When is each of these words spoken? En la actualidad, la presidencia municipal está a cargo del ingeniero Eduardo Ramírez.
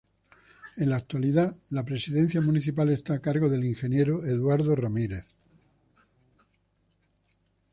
En 0.77 0.89
la 0.89 0.95
actualidad, 0.95 1.55
la 1.69 1.85
presidencia 1.85 2.41
municipal 2.41 2.89
está 2.89 3.13
a 3.13 3.19
cargo 3.19 3.49
del 3.49 3.63
ingeniero 3.65 4.25
Eduardo 4.25 4.75
Ramírez. 4.75 5.25